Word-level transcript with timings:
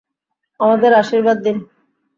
আমাদের 0.59 0.91
আশীর্বাদ 0.93 1.37
দিন। 1.45 1.57